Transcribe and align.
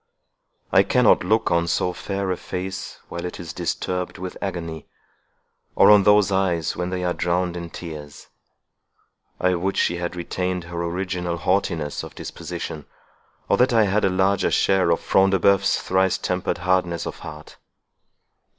I 0.71 0.81
cannot 0.81 1.23
look 1.23 1.51
on 1.51 1.67
so 1.67 1.93
fair 1.93 2.31
a 2.31 2.35
face 2.35 2.97
while 3.09 3.23
it 3.23 3.39
is 3.39 3.53
disturbed 3.53 4.17
with 4.17 4.35
agony, 4.41 4.87
or 5.75 5.91
on 5.91 6.01
those 6.01 6.31
eyes 6.31 6.75
when 6.75 6.89
they 6.89 7.03
are 7.03 7.13
drowned 7.13 7.55
in 7.55 7.69
tears. 7.69 8.27
I 9.39 9.53
would 9.53 9.77
she 9.77 9.97
had 9.97 10.15
retained 10.15 10.63
her 10.63 10.83
original 10.83 11.37
haughtiness 11.37 12.01
of 12.01 12.15
disposition, 12.15 12.87
or 13.47 13.57
that 13.57 13.73
I 13.73 13.83
had 13.83 14.03
a 14.03 14.09
larger 14.09 14.49
share 14.49 14.89
of 14.89 15.01
Front 15.01 15.33
de 15.33 15.39
Bœuf's 15.39 15.79
thrice 15.79 16.17
tempered 16.17 16.57
hardness 16.57 17.05
of 17.05 17.19
heart!" 17.19 17.57